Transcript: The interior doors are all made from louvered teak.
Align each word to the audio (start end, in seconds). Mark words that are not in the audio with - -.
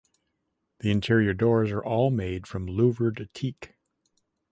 The 0.79 0.89
interior 0.89 1.31
doors 1.35 1.69
are 1.69 1.83
all 1.85 2.09
made 2.09 2.47
from 2.47 2.65
louvered 2.65 3.31
teak. 3.33 3.75